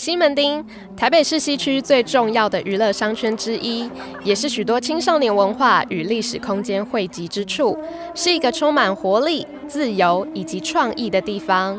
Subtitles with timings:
[0.00, 0.64] 西门町，
[0.96, 3.86] 台北市西区最重要的娱乐商圈之一，
[4.24, 7.78] 也是许多青少年文化与历史空间汇集之处，
[8.14, 11.78] 是一个充满活力、自由以及创意的地方。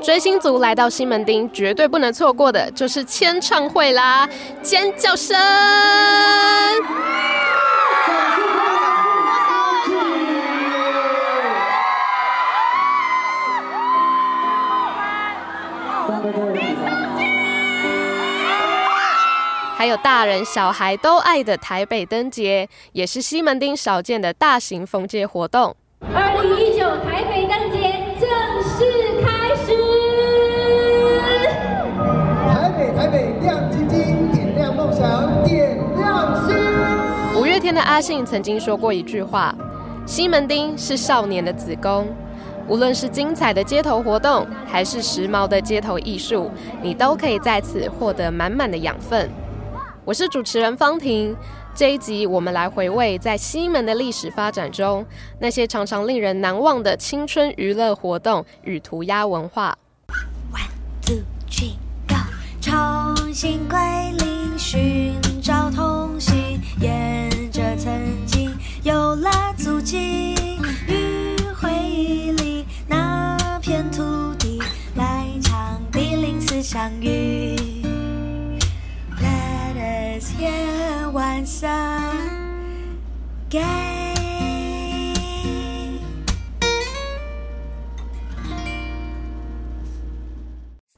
[0.00, 4.26] 追星族来到西门町，绝对不能错过的就是签唱会啦！
[4.62, 5.36] 尖叫声！
[19.78, 25.76] 还有大人小孩都爱的台北灯节，也是西门町少见的大型封街活动。
[26.12, 28.28] 二零一九台北灯节正
[28.64, 29.76] 式开始。
[32.48, 37.40] 台北台北亮晶晶，点亮梦想，点亮心。
[37.40, 39.54] 五月天的阿信曾经说过一句话
[40.04, 42.08] ：“西门町是少年的子宫。”
[42.66, 46.50] 无论是精彩的街头活动，还是时髦的街头艺术，
[46.82, 49.30] 你都可以在此获得满满的养分。
[50.08, 51.36] 我是主持人方婷，
[51.74, 55.04] 这一集我们来回味在西门的历史发展中，
[55.38, 59.76] 那些常常令人难忘的青春娱乐活动与涂鸦文化。
[60.50, 60.70] One
[61.02, 61.16] two
[61.50, 61.74] three
[62.08, 62.14] go，
[62.58, 63.78] 重新归
[64.16, 67.27] 零，寻找童心，沿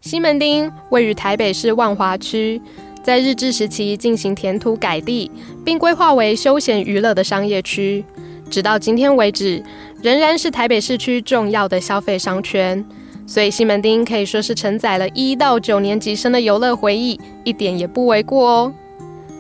[0.01, 2.61] 西门町位于台北市万华区，
[3.05, 5.31] 在日治时期进行填土改地，
[5.65, 8.05] 并规划为休闲娱乐的商业区，
[8.51, 9.63] 直到今天为止，
[10.03, 12.85] 仍然是台北市区重要的消费商圈。
[13.29, 18.75] 所以西门町可以说是承载了一到九年级生的游乐回忆，一点也不为过哦。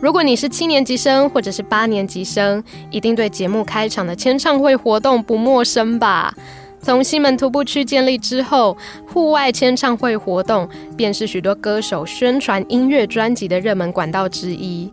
[0.01, 6.34] 如果你是七年级生或者是八年级生，一定对节目开场的签唱会活动不陌生吧？
[6.83, 8.75] 从西门徒步区建立之后，
[9.12, 10.66] 户外签唱会活动
[10.97, 14.91] 便是许多歌手宣传音乐专辑的热门管道之一。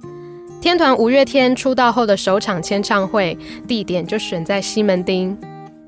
[0.60, 5.38] 天团五月天出道后的首场签唱会地点就选在西门町。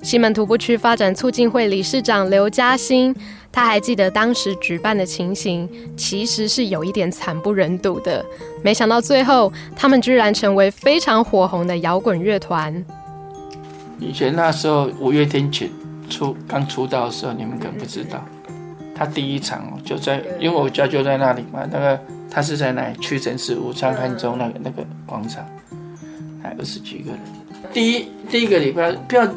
[0.02, 3.14] 西门徒步区发展促进会理事长刘嘉欣，
[3.52, 8.26] 他还记得当时举办的情形，其实是有一点惨不忍睹的。
[8.64, 12.86] 没想到最后，他们居然成为非常火红的摇滚乐团。
[14.00, 15.66] 以前那时候五月天出
[16.10, 18.24] 出刚出道的时候，你们可能不知道，
[18.96, 22.00] 他第一场就在，因为我家就在那里嘛，那个
[22.30, 25.46] 他是在那屈臣氏武昌汉中那个那个广场，
[26.42, 27.20] 还二十几个人。
[27.74, 29.28] 第一第一个礼拜票。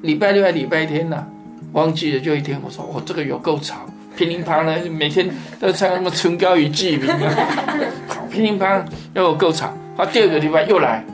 [0.00, 1.26] 礼拜六还礼拜天呢，
[1.72, 2.60] 忘记了就一天。
[2.64, 3.86] 我说我这个有够吵，
[4.16, 5.28] 乒铃乓呢，每天
[5.60, 7.78] 都唱什么春高与寄鸣啊，
[8.30, 8.82] 乒铃乓
[9.14, 9.72] 又有够吵。
[9.96, 11.04] 他，第二个礼拜又来，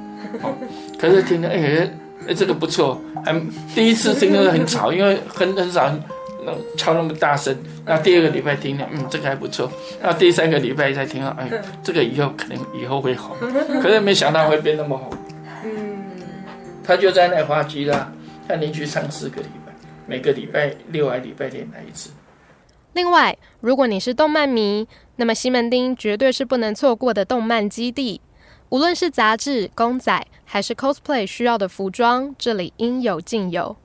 [0.98, 1.88] 可是听了哎
[2.28, 3.34] 哎这个不错，还
[3.74, 5.88] 第一次听的很吵，因为很很少
[6.44, 7.56] 能敲那么大声。
[7.86, 9.70] 那第二个礼拜听了，嗯，这个还不错。
[10.02, 11.50] 那第三个礼拜再听了，哎，
[11.82, 13.36] 这个以后可能以后会好，
[13.82, 15.10] 可是没想到会变那么好。
[15.64, 16.04] 嗯，
[16.84, 18.12] 他就在那花机啦。
[18.46, 19.63] 他连续唱四个礼拜，
[20.06, 22.10] 每个礼拜六还礼拜天来一次。
[22.92, 28.20] 另外，如果你是动漫迷，那么西门町绝对是不能错过的动漫基地。
[28.68, 33.76] 无论是杂志、公仔，还是 cosplay 需要的服装，这里应有尽有。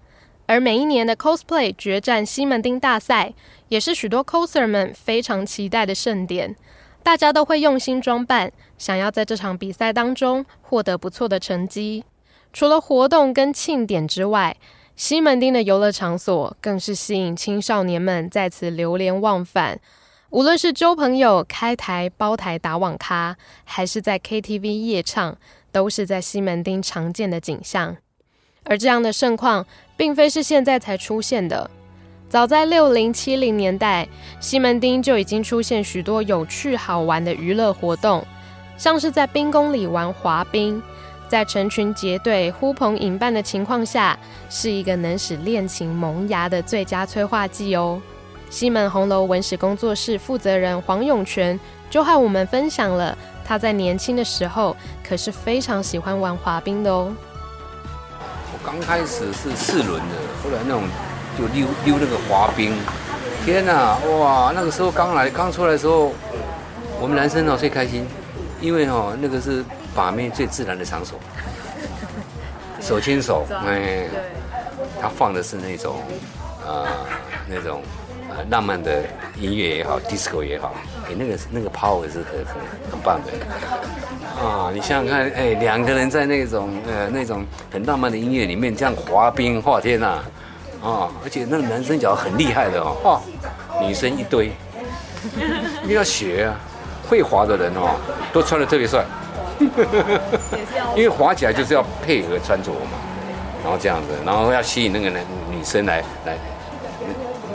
[0.46, 3.34] 而每一年的 cosplay 决战西门町大赛，
[3.68, 6.56] 也是许多 coser 们非常期待的盛典。
[7.02, 12.04] 大家都会用心装扮，想要在这场比赛当中获得不错的成绩。
[12.52, 14.58] 除了活动跟庆典之外，
[15.00, 19.80] 西门町的游乐场所更是吸引青少年们在此流连忘返。
[20.30, 25.38] 无论是交朋友、开台、包台打网咖，还是在 KTV 夜唱，
[25.72, 27.96] 都是在西门町常见的景象。
[28.66, 29.66] 而这样的盛况，
[29.96, 31.72] 并非是现在才出现的，
[32.28, 34.06] 早在六零七零年代，
[34.42, 38.22] 西门町就已经出现许多有趣好玩的娱乐活动，
[38.76, 40.84] 像是在冰宫里玩滑冰。
[41.30, 44.18] 在成群结队、呼朋引伴的情况下，
[44.50, 48.02] 是一个能使恋情萌芽的最佳催化剂哦。
[48.50, 53.16] 西门红楼文史工作室负责人黄永泉就和我们分享了
[53.46, 54.76] 他在年轻的时候
[55.08, 57.14] 可是非常喜欢玩滑冰的哦。
[58.52, 60.82] 我刚开始是四轮的，后来那种
[61.38, 62.74] 就溜溜那个滑冰，
[63.46, 64.52] 天哪，哇！
[64.56, 66.12] 那个时候刚来刚出来的时候，
[67.00, 68.08] 我们男生哦最开心，
[68.60, 69.64] 因为哦那个是。
[70.00, 71.20] 法面最自然的场所，
[72.80, 74.08] 手牵手，哎，
[75.02, 75.98] 他放的是那种，
[76.66, 76.88] 呃，
[77.50, 77.82] 那种，
[78.30, 79.04] 呃，浪漫的
[79.36, 80.74] 音乐也好，disco 也好，
[81.06, 82.56] 哎，那个那个 power 是很很
[82.92, 83.34] 很棒的。
[84.42, 84.72] 啊！
[84.74, 90.24] 你想想看，哎，两个人在那种呃那种很浪漫的音乐里面这样滑冰，哇天呐！
[90.82, 93.22] 啊，而且那个男生脚很厉害的哦，哦，
[93.86, 94.54] 女生一堆，
[95.84, 96.56] 你要学啊，
[97.10, 98.00] 会滑的人哦，
[98.32, 99.04] 都穿的特别帅，
[100.96, 102.98] 因为滑起来就是要配合穿着嘛，
[103.64, 106.38] 然后这样子，然后要吸引那个男女生来来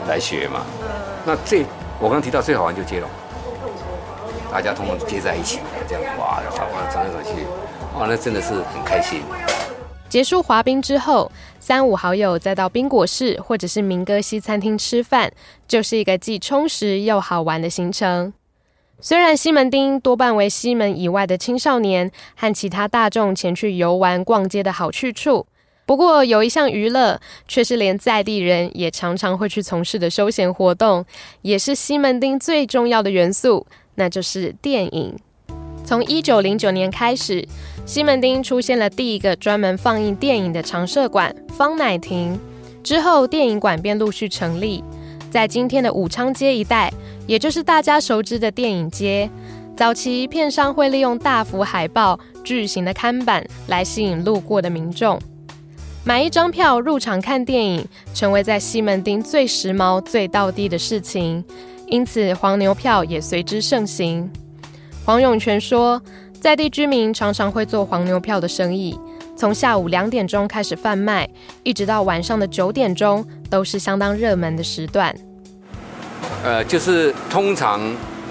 [0.07, 0.65] 来学嘛。
[1.25, 1.65] 那最
[1.99, 3.09] 我刚提到最好玩就接龙，
[4.51, 7.45] 大家通通接在一起，这样滑然后，哇，走来走去，
[7.97, 9.21] 哇，那真的是很开心。
[10.07, 15.31] 结束滑冰之后，三五好友再到冰果室或者是民歌西餐厅吃饭，
[15.67, 18.31] 就是一个既充实又好玩的行程。
[18.99, 25.45] 虽然西门町多半为西门以外的青少年和其他大众前去游玩逛街的好去处，
[25.85, 31.05] 不过有一项娱乐却是连在地人也常常会去从事的休闲活动，
[31.41, 35.15] 也是西门町最重要的元素，那就是电影。
[35.83, 37.47] 从一九零九年开始。
[37.85, 42.39] 西门町出现了第一个专门放映电影的长设馆——方乃亭。
[42.83, 44.83] 之后，电影馆便陆续成立。
[45.35, 46.89] 在今天的武昌街一带，
[47.27, 49.29] 也就是大家熟知的电影街，
[49.75, 55.19] 早期片商会利用大幅海报、巨型的看板来吸引路过的民众。
[56.05, 61.43] 买一张票入场看电影，成为在西门町最时髦、最道地的事情。
[61.87, 64.31] 因此，黄牛票也随之盛行。
[65.03, 66.01] 黄永泉说。
[66.41, 68.95] 在地居民常常会做黄牛票的生意，
[69.35, 71.27] 从下午两点钟开始贩卖，
[71.63, 75.15] 一直到晚上的九点钟，都是相当热门的时段。
[76.45, 77.81] 呃，就是通常，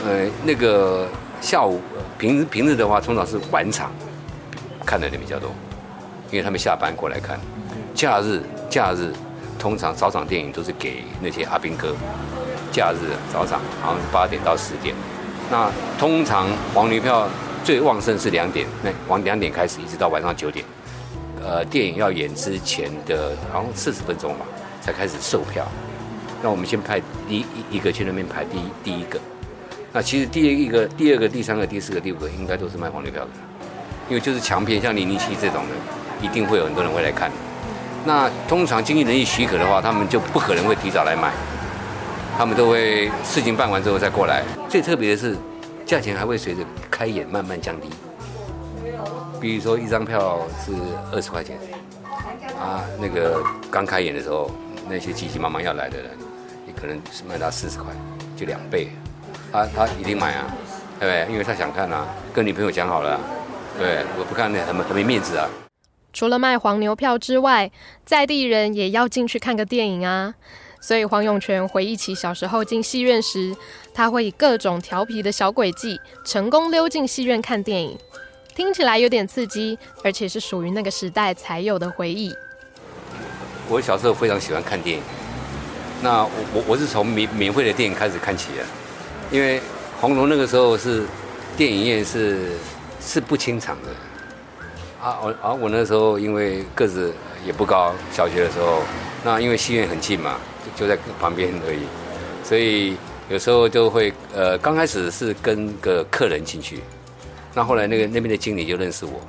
[0.06, 1.08] 呃，那个
[1.40, 1.80] 下午
[2.16, 3.90] 平平日的话，通常是晚场
[4.86, 5.50] 看的人比较多，
[6.30, 7.36] 因为他们下班过来看。
[7.92, 8.40] 假日
[8.70, 9.12] 假日，
[9.58, 11.92] 通常早场电影都是给那些阿兵哥。
[12.70, 14.94] 假日早场好像是八点到十点，
[15.50, 15.68] 那
[15.98, 17.28] 通常黄牛票。
[17.64, 20.62] 最旺盛是两点，那往两点开始，一直到晚上九点。
[21.42, 24.44] 呃，电影要演之前的，好像四十分钟吧，
[24.82, 25.66] 才开始售票。
[26.44, 29.18] 那我们先派第一一个去那边排第一第一个。
[29.94, 33.30] 那其实第一个、第二个、第三个、第四个、第五个，应该都是卖黄牛票的，
[34.10, 35.70] 因为就是强片，像零零七这种的，
[36.20, 37.32] 一定会有很多人会来看。
[38.04, 41.32] 那通常经纪人一许可的话，他们就不可能会提早来买，
[42.36, 44.42] 他们都会事情办完之后再过来。
[44.68, 45.34] 最特别的是。
[45.86, 47.90] 价钱还会随着开演慢慢降低，
[49.38, 50.72] 比如说一张票是
[51.12, 51.58] 二十块钱，
[52.58, 54.50] 啊，那个刚开演的时候，
[54.88, 56.10] 那些急急忙忙要来的人，
[56.84, 57.90] 可能是卖到四十块，
[58.36, 58.88] 就两倍，
[59.50, 60.44] 他他一定买啊，
[61.00, 61.32] 对不对？
[61.32, 63.18] 因为他想看啊，跟女朋友讲好了，
[63.78, 65.48] 对，我不看那很很没面子啊。
[66.12, 67.70] 除了卖黄牛票之外，
[68.04, 70.34] 在地人也要进去看个电影啊。
[70.78, 73.56] 所以黄永泉回忆起小时候进戏院时，
[73.94, 77.98] 他会以各种调皮的小诡计，成功溜进戏院看电影。
[78.54, 82.30] 听起来有点刺激，而且是属于那个时代才有的回忆。
[83.70, 85.02] 我小时候非常喜欢看电影，
[86.02, 88.64] 那我我我是从免免费的电影开始看起的，
[89.30, 89.60] 因为
[90.00, 91.04] 红楼那个时候是
[91.56, 92.52] 电影院是
[93.00, 93.88] 是不清场的。
[95.02, 97.12] 啊我啊我那时候因为个子
[97.46, 98.82] 也不高，小学的时候，
[99.24, 100.36] 那因为戏院很近嘛。
[100.74, 101.80] 就在旁边而已，
[102.42, 102.96] 所以
[103.28, 106.80] 有时候就会呃，刚开始是跟个客人进去，
[107.52, 109.20] 那后来那个那边的经理就认识我，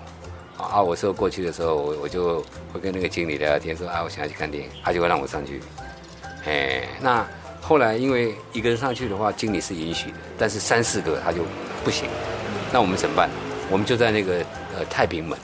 [0.57, 2.39] 啊，我说过去的时候，我我就
[2.73, 5.59] 会跟那个经理聊聊天，说啊，我想要去看电影，他就会让我上去，
[6.45, 7.25] 哎，那
[7.61, 11.41] 后来因为一个人上去的话，经理是允许的，但是三四个他就
[11.83, 12.07] 不行，
[12.71, 13.29] 那我们怎么办？
[13.69, 14.35] 我们就在那个
[14.77, 15.37] 呃太平门，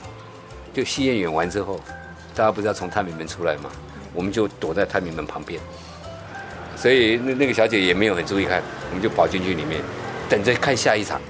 [0.72, 1.80] 就戏院演完之后，
[2.34, 3.70] 大家不是要从太平门出来吗？
[4.14, 5.60] 我们就躲在太平门旁边。
[6.76, 9.80] 所以那那个小姐也没有很注意看，我们就跑进去里面，
[10.28, 11.20] 等着看下一场。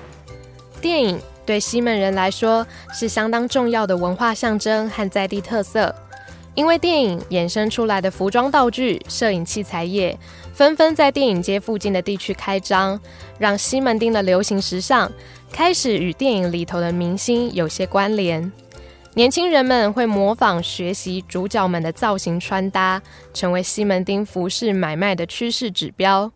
[0.81, 5.95] 电影对西门人来说是相当重要的文化象征和在地特色，
[6.55, 10.19] 因为电影衍生出来的服装道具、摄影器材业
[10.53, 13.01] 纷纷在电影街附近的地区开张，
[13.39, 15.11] 让西门町的流行时尚
[15.51, 18.53] 开始与电影里头的明星有些关联。
[19.15, 23.01] 年轻人们会模仿学习主角们的造型穿搭，
[23.35, 26.31] 成为西门町服饰买卖的趋势指标。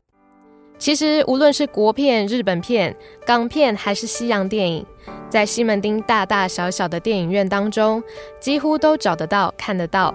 [0.79, 2.95] 其实，无论是国片、日本片、
[3.25, 4.85] 港片，还是西洋电影，
[5.29, 8.03] 在西门町大大小小的电影院当中，
[8.41, 10.15] 几乎都找得到、看得到。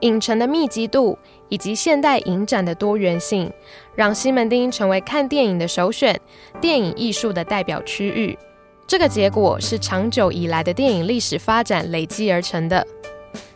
[0.00, 3.50] 影城的密集度以及现代影展的多元性，
[3.94, 6.20] 让西门町成为看电影的首选、
[6.60, 8.38] 电影艺术的代表区域。
[8.86, 12.86] 这个结果是长久以来的电影历史发展累积而成的。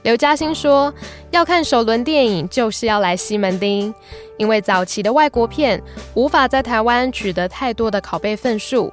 [0.03, 0.93] 刘嘉欣说
[1.31, 3.93] ：“要看首轮电影，就是要来西门町，
[4.39, 5.81] 因为早期的外国片
[6.15, 8.91] 无法在台湾取得太多的拷贝份数，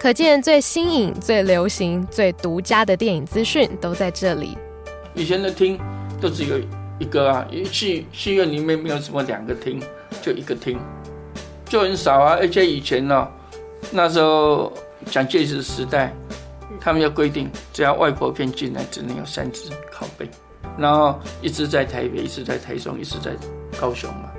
[0.00, 4.56] 可见最新颖、最流行、最独家的电影资讯都在这里。
[5.14, 5.78] 以前的厅
[6.20, 6.58] 都只有
[6.98, 9.80] 一个啊，因为戏戏院里面没有什么两个厅，
[10.20, 10.78] 就一个厅，
[11.64, 12.36] 就很少啊。
[12.38, 13.26] 而且以前呢、
[13.90, 14.72] 那时候
[15.06, 16.12] 蒋介石时代，
[16.80, 20.28] 他们要规定，只要外国片进来，只能有三支拷贝，
[20.76, 23.30] 然后一直在台北，一直在台中，一直在
[23.80, 24.30] 高雄嘛。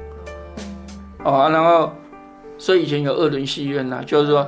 [1.24, 1.92] 哦，然后
[2.58, 4.48] 所以以前有二轮戏院呐、就是说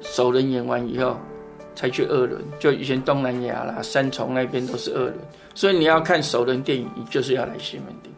[0.00, 1.16] 首轮演完以后
[1.74, 5.14] 才去二轮，就以前东南亚啦、三重那边都是二轮，
[5.54, 8.12] 所以你要看首轮电影，你就是要来西门町。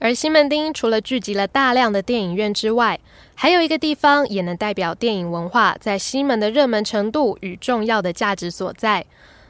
[0.00, 2.98] 而西门町除了聚集了大量的电影院之外，
[3.34, 9.04] 还有一个地方也能代表电影文化在西门的热门程度与重要的价值所在，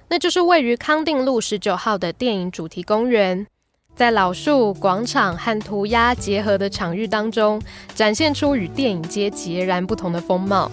[0.09, 3.47] 那就是位于康定路十九号的电影主题公园。
[3.99, 7.61] 在老树、广场和涂鸦结合的场域当中，
[7.97, 10.71] 展现出与电影街截然不同的风貌。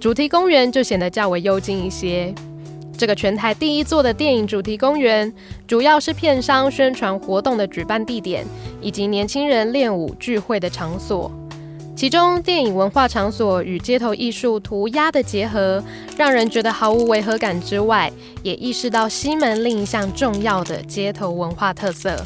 [0.00, 2.34] 主题公园就显得较为幽静一些。
[2.98, 5.32] 这个全台第一座的电影主题公园，
[5.68, 8.44] 主要是片商宣传活动的举办地点，
[8.80, 11.30] 以及年轻人练舞聚会的场所。
[11.94, 15.80] 其中，电影文化场所与街头艺术涂鸦的结合，
[16.16, 18.10] 让人觉得毫无违和感之外，
[18.42, 22.20] 也意识到西门另一项重要的街头文化特色。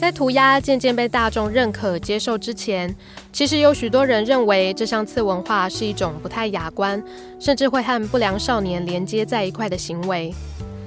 [0.00, 2.96] 在涂鸦渐渐被大众认可接受之前，
[3.34, 7.04] 其实有许多人认为这项次文化是一种不太雅观，
[7.38, 10.32] 甚至会和不良少年连接在一块的行为。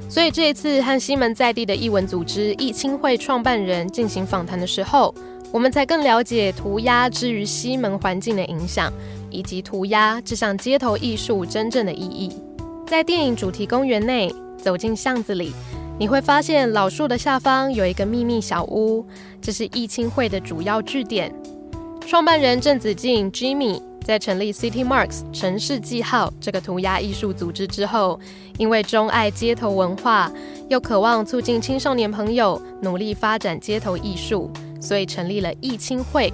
[0.10, 5.14] 所以这一次和西门在地的艺文组织艺青会创办人进行访谈的时候，
[5.52, 8.92] 我们才更了解涂鸦之于西门环境的影响，
[9.30, 12.36] 以及涂鸦这项街头艺术真正的意义。
[12.88, 15.54] 在电影主题公园内，走进巷子里，
[16.04, 19.06] 你会发现老树的下方有一个秘密小屋，
[19.42, 21.34] 这是艺青会的主要据点。
[22.06, 28.20] 创办人郑子敬 Jimmy 在成立 City Marks 城市记号这个涂鸦艺术组织之后，
[28.58, 30.30] 因为钟爱街头文化，
[30.68, 36.34] 又渴望促进青少年朋友努力发展街头艺术，所以成立了艺青会，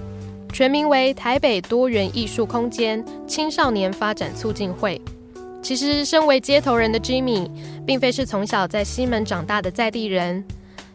[0.51, 4.99] 全名为台北多元艺术空间青少年发展促进会。
[5.61, 7.49] 其实，身为街头人的 Jimmy，
[7.85, 10.43] 并非是从小在西门长大的在地人，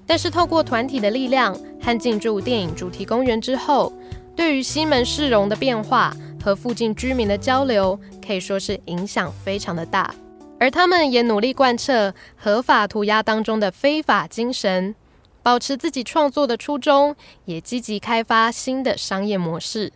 [0.06, 3.92] 但是透过团体的力量和进驻电影主题公园之后，
[4.34, 10.12] 对于西门市容的变化和附近居民的交流，可以说是影响非常的大。
[10.58, 14.94] 而他们也努力贯彻合法涂鸦当中的非法精神，
[15.42, 19.92] 保持自己创作的初衷，也积极开发新的商业模式。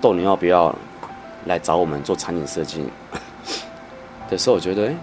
[0.00, 0.74] 豆，你要不要
[1.44, 2.82] 来找我们做场景设计
[4.28, 4.96] 的时候，我觉得，哎、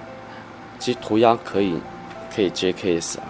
[0.79, 1.79] 其实涂鸦可以
[2.35, 3.23] 可以接 case 啊。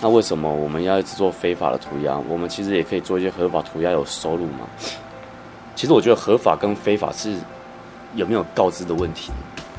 [0.00, 2.18] 那为什么我们要一直做非法的涂鸦？
[2.28, 4.60] 我们其实也可以做一些合法涂鸦有收入嘛。
[5.76, 7.34] 其实我觉得合法跟非法是
[8.14, 9.30] 有没有告知的问题。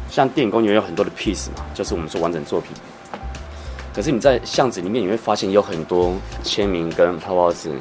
[0.10, 2.72] 像电影公园有很多的 piece 嘛，就是我们说完整作品。
[3.94, 7.72] 可是你在巷子里面，你会发现有很多签名跟泡泡纸，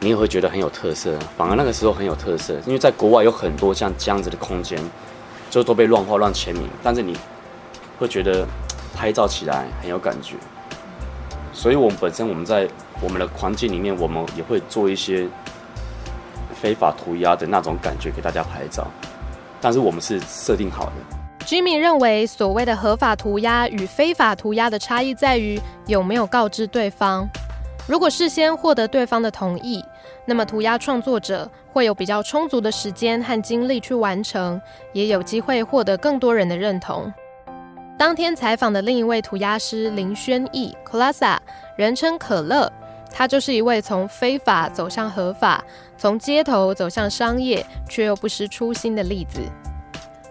[0.00, 1.18] 你也会觉得很有特色。
[1.36, 4.78] 反而那个时候很有特色，因为在国外有很多像这样子的空间，
[5.54, 7.16] 就都被乱画乱签名，但是你
[7.96, 8.44] 会觉得
[8.92, 10.34] 拍照起来很有感觉。
[11.52, 12.68] 所以，我们本身我们在
[13.00, 15.28] 我们的环境里面，我们也会做一些
[16.60, 18.84] 非法涂鸦的那种感觉给大家拍照，
[19.60, 21.46] 但是我们是设定好的。
[21.46, 27.28] Jimmy 认为，所谓的合法涂鸦与非法涂鸦的差异在于有没有告知对方。
[27.86, 29.84] 如果事先获得对方的同意，
[30.24, 34.60] 那么涂鸦创作者会有比较充足的时间和精力去完成，
[34.92, 37.12] 也有机会获得更多人的认同。
[37.96, 41.40] 当天采访的另一位涂鸦师林轩逸 c l a s a
[41.76, 42.70] 人称可乐，
[43.10, 45.64] 他就是一位从非法走向合法，
[45.96, 49.40] 从街头走向商业，却又不失初心的例子。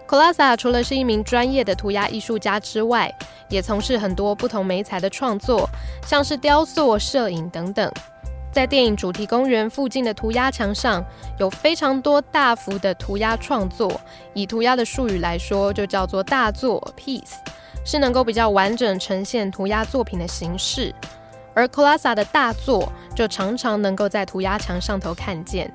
[0.06, 3.10] c l a s a 除了是一名专业的涂鸦艺术家之外，
[3.48, 5.68] 也从事很多不同媒材的创作，
[6.06, 7.90] 像是雕塑、摄影等等。
[8.54, 11.04] 在电影主题公园附近的涂鸦墙上，
[11.40, 14.00] 有非常多大幅的涂鸦创作。
[14.32, 17.32] 以涂鸦的术语来说，就叫做大作 （piece），
[17.84, 20.94] 是能够比较完整呈现涂鸦作品的形式。
[21.52, 25.68] 而 c l a s a 的大作就常常能够在涂鸦墙上头看见。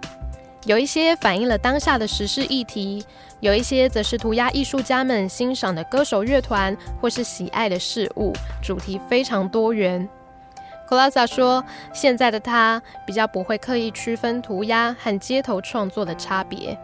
[0.63, 3.03] 有一些反映了当下的时事议题，
[3.41, 8.31] 有一些则是涂鸦艺术家们欣赏的歌手乐团或是喜爱的事物，
[8.61, 10.07] 主题非常多元。
[10.89, 16.75] C o l a s a 说，现在的他比较不会刻意区分涂鸦和街头创作的差别。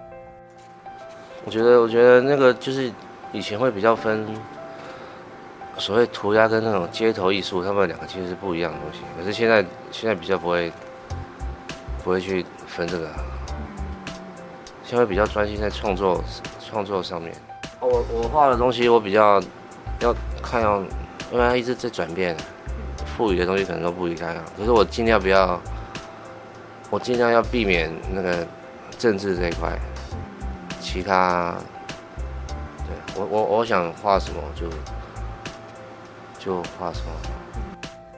[1.44, 2.92] 我觉得，我觉得那个就是
[3.32, 4.24] 以前会比较分
[5.80, 9.00] 所谓涂鸦跟那种街头艺术，他们两个其实是不一样的东西。
[9.18, 10.72] 可是现在现在比较不会
[12.04, 13.10] 不会去分这个，
[14.84, 16.24] 现在比较专心在创作
[16.64, 17.34] 创作上面。
[17.80, 19.42] 我我画的东西，我比较
[20.00, 20.78] 要看要，
[21.32, 22.38] 因为它一直在转变。
[23.15, 25.60] 赋予的东西可能都不一样，可是我尽量不要，
[26.89, 28.45] 我尽量要避免那个
[28.98, 29.77] 政治这一块，
[30.81, 31.55] 其他，
[32.79, 34.67] 对我我我想画什么就
[36.38, 37.12] 就画什么。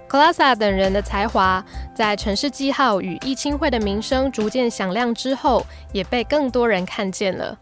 [0.08, 1.64] 克拉萨等人的才华，
[1.94, 7.58] 在城市记号与艺青会的名声逐渐响亮之后，也被更多人看见了。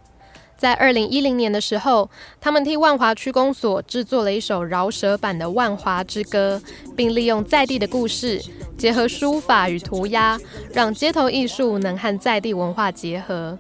[0.58, 2.10] 在二零一零年的时候，
[2.40, 6.62] 他们替万华区公所制作了一首饶舌版的《万华之歌》，
[6.96, 8.42] 并利用在地的故事，
[8.78, 10.40] 结合书法与涂鸦，
[10.74, 13.58] 让街头艺术能和在地文化结合。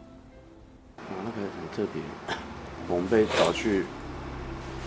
[0.97, 2.01] 哦，那个很特别，
[2.87, 3.83] 我们被找去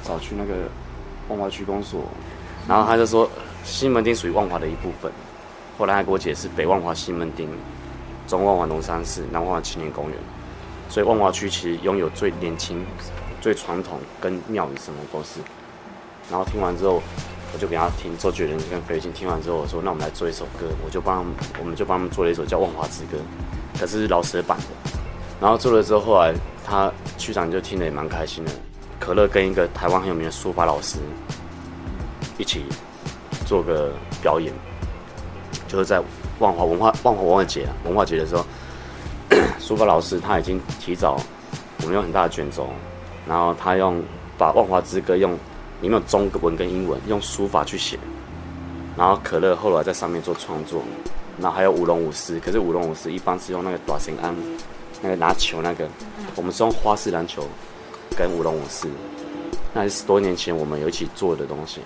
[0.02, 0.68] 找去那个
[1.28, 2.04] 万华区公所，
[2.66, 3.30] 然后他就说
[3.64, 5.12] 西门町属于万华的一部分，
[5.76, 7.48] 后来他给我解释北万华西门町、
[8.26, 10.18] 中万华农山寺、南万华青年公园。
[10.88, 12.84] 所以万华区其实拥有最年轻、
[13.40, 15.40] 最传统跟庙宇什么都是。
[16.30, 17.02] 然后听完之后，
[17.54, 19.12] 我就给他听周杰伦跟费玉清。
[19.12, 21.24] 听完之后，我说：“那我们来做一首歌。”我就帮，
[21.58, 23.16] 我们就帮他们做了一首叫《万华之歌》，
[23.80, 24.90] 可是是老舍版的。
[25.40, 26.34] 然后做了之后，后来
[26.66, 28.52] 他区长就听得也蛮开心的。
[28.98, 30.98] 可乐跟一个台湾很有名的书法老师
[32.36, 32.64] 一起
[33.46, 34.52] 做个表演，
[35.66, 36.02] 就是在
[36.38, 38.44] 万华文化万华文化节啊，文化节的时候。
[39.68, 41.20] 书法老师他已经提早，
[41.82, 42.68] 我们用很大的卷轴，
[43.28, 44.02] 然后他用
[44.38, 45.32] 把《万华之歌》用
[45.82, 47.98] 里面有中文跟英文用书法去写，
[48.96, 50.80] 然后可乐后来在上面做创作，
[51.38, 54.34] 然后还有舞龙舞狮，可是舞龙舞狮一般是用那个短绳安，
[55.02, 55.86] 那个拿球那个，
[56.34, 57.44] 我们是用花式篮球
[58.16, 58.88] 跟舞龙舞狮，
[59.74, 61.82] 那是十多年前我们有一起做的东西。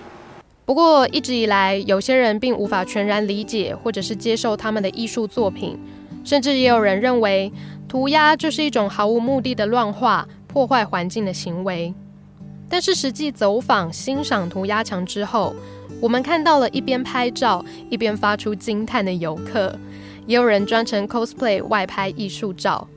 [0.63, 5.77] 不过一直以来，有些人并无法全然理解或者是接受他们的艺术作品，
[6.23, 7.51] 甚至也有人认为。
[7.85, 11.93] 涂鸦就是一种毫无目的的乱画、破坏环境的行为。
[12.67, 15.55] 但是实际走访欣赏涂鸦墙之后，
[16.01, 19.77] 我们看到了一边拍照一边发出惊叹的游客，
[20.25, 22.87] 也有人专程 cosplay 外拍艺术照。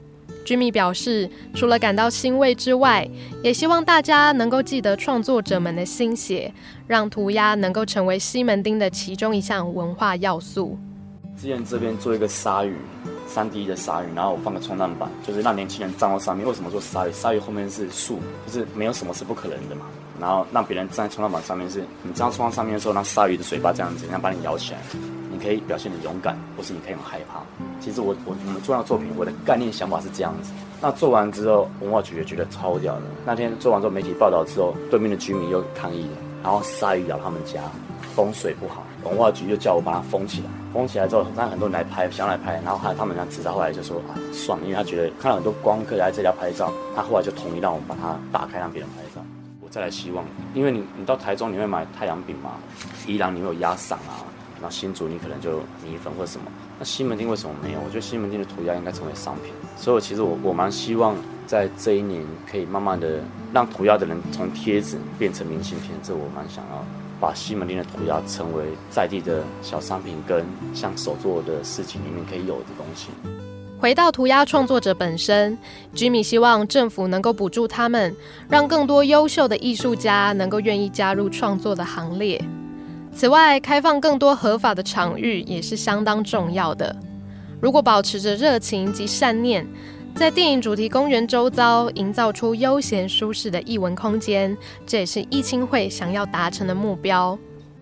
[0.47, 3.07] 居民表示，除了感到欣慰之外，
[3.43, 6.51] 也希望大家能够记得创作者们的心血，
[6.87, 10.79] 让涂鸦能够成为西门町的其中一项文化要素。
[11.37, 12.75] 之前这边做一个鲨鱼。
[13.27, 16.47] 三 D 的鲨鱼，然后我放个冲浪板，就是让年轻人站到上面。
[16.47, 17.13] 为什么做鲨鱼？
[17.13, 19.87] 鲨鱼后面是树，就是没有什么是不可能的嘛。
[20.19, 24.79] 然后让别人站在冲浪板上面，是你站在冲浪上面的时候，让鲨鱼的嘴巴这样子，然后把你咬起来。
[25.31, 27.43] 你可以表现的勇敢，或是你可以很害怕。
[27.79, 30.51] 其实我我我们做那作品，我的概念想法是这样子。
[30.81, 33.03] 那做完之后，文化局也觉得超屌的。
[33.27, 37.61] 那天做完之后，媒体报道之后，对面的居民又抗议了，然后鲨鱼咬他们家，
[38.15, 38.86] 风水不好。
[39.07, 49.25] 文化局就叫我把它封起来，封起来之后，让很多人来拍，想来拍，然后还他们这样子，后来就说啊，算了，因为他觉得看到很多光客来这家拍照，他后来就同意让我们把它打开，让别人拍照。
[49.61, 52.53] 我再来希望，因为你你到台中你会买太阳饼嘛？
[53.07, 54.23] 宜兰你会有鸭嗓啊，
[54.61, 56.47] 然后新竹你可能就米粉或什么。
[56.79, 57.81] 那西门町为什么没有？
[57.81, 61.17] 我觉得西门町的涂鸦应该成为商品，所以其实我我蛮希望
[61.47, 63.21] 在这一年可以慢慢的
[63.53, 66.85] 让涂鸦的人从贴纸变成明信片，这我蛮想要。
[67.21, 73.09] 把西门町的涂鸦成为在地的小商品，跟像手做的事情里面可以有的东西。
[73.79, 75.57] 回到涂鸦创作者本身
[75.95, 78.15] ，Jimmy 希望政府能够补助他们，
[78.49, 82.43] 让更多优秀的艺术家能够愿意加入创作的行列。
[83.13, 86.95] 此外，开放更多合法的场域也是相当重要的。
[87.61, 89.67] 如果保持着热情及善念。
[90.17, 97.39] 在电影主题公园周遭营造出悠闲舒适的艺文空间，这也是艺青会想要达成的目标。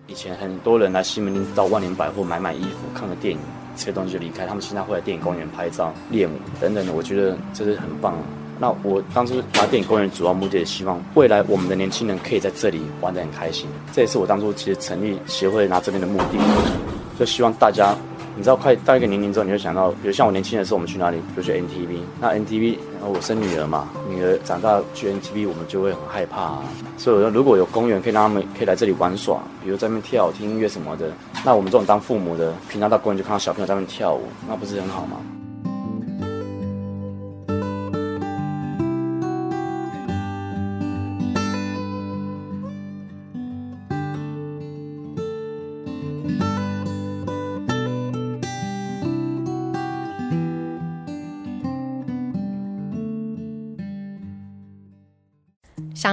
[0.07, 3.39] 以前很多人来西门町到万年百货买买衣服、看个电影，
[3.77, 4.45] 吃个东西就离开。
[4.45, 8.13] 他们现在会来电影公园拍照、练舞等等的，我觉得这是很棒。
[8.59, 13.65] 那我当初拿电影公园主要目的，也希望未来我们的年轻人可以在这里玩得很开心。
[13.93, 16.37] 这也是我当初其实成立协会拿这边的目的，
[17.17, 17.95] 就希望大家。
[18.37, 21.17] 你知道，快到一个年龄之后，你会想到，比如像我年轻的时候，我们去哪里？
[21.17, 21.99] 比如去 NTV。
[22.19, 26.59] 那 NTV，然后我生女儿嘛，女儿长大去 NTV，我们就会很害怕。
[26.97, 31.11] 所以我说，如果有公园可以让他们可以来这里玩耍，比如在那边跳、听音乐什么的，
[31.45, 35.17] 那我们这种当父母的，平常到公园就看到小朋友在那边跳舞，那不是很好吗？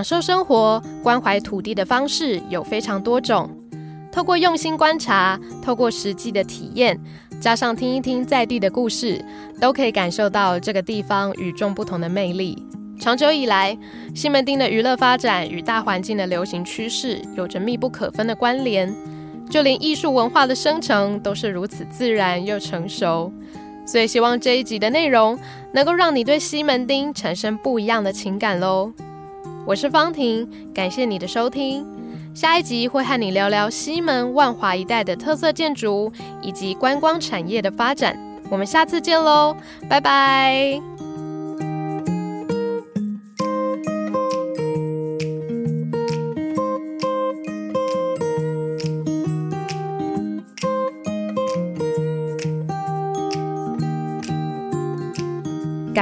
[0.03, 3.49] 享受生活、关怀土地的方式有非常多种。
[4.11, 7.01] 透过用心观察，透过实际的体验，
[7.41, 9.25] 加上听一听在地的故事，
[9.61, 12.67] 都可以感受到这个地方与众不同的魅力。
[12.99, 13.79] 长久以来，
[14.13, 18.93] 西门町的娱乐发展与大环境的流行趋势有着密不可分的关联，
[19.49, 23.33] 就连艺术文化的生成都是如此自然又成熟。
[23.87, 25.39] 所以，希望这一集的内容
[25.73, 28.93] 能够让你对西门町产生不一样的情感喽。
[29.65, 31.87] 我是方婷，感谢你的收听。
[32.35, 38.19] 下一集会和你聊聊西门万华一带的特色建筑以及观光产业的发展。
[38.51, 39.57] 我们下次见喽，
[39.89, 40.92] 拜拜。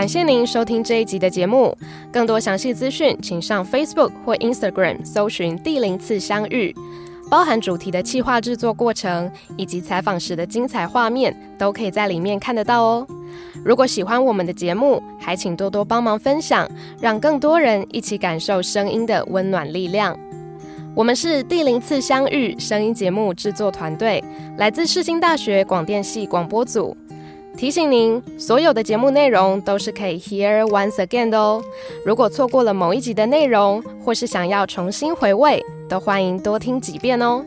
[0.01, 1.77] 感谢您收听这一集的节目。
[2.11, 6.75] 更多详细资讯，请上 Facebook 或 Instagram 搜寻“第零次相遇”，
[7.29, 13.07] 包含主题的企划制作过程以及采访时的精彩画面，都可以在里面看得到哦。
[13.63, 16.67] 如果喜欢我们的节目，还请多多帮忙分享，
[16.99, 20.19] 让更多人一起感受声音的温暖力量。
[20.95, 24.25] 我们是第零次相遇声音节目制作团队，
[24.57, 26.97] 来自世新大学广电系广播组。
[27.57, 31.63] 提醒您，所有的节目内容都是可以 hear once again 的哦。
[32.07, 37.45] 如果错过了某一集的内容，或是想要重新回味，都欢迎多听几遍哦。